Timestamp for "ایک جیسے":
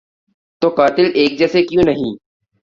1.13-1.63